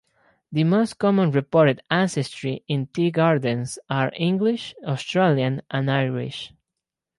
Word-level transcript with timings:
The 0.51 0.63
most 0.63 0.97
common 0.97 1.29
reported 1.29 1.83
ancestries 1.91 2.63
in 2.67 2.87
Tea 2.87 3.11
Gardens 3.11 3.77
are 3.87 4.11
English, 4.15 4.73
Australian 4.83 5.61
and 5.69 5.91
Irish. 5.91 6.51